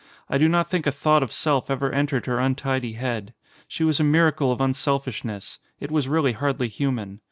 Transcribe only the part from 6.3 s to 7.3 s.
hardly human.